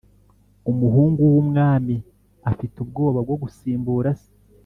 [0.71, 1.95] Umuhungu w’ umwami
[2.49, 4.29] afite ubwoba bwo gusimbura se